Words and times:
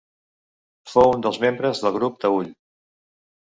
Fou 0.93 1.13
un 1.17 1.21
dels 1.25 1.37
membres 1.43 1.83
del 1.85 1.95
Grup 1.99 2.17
Taüll. 2.25 2.49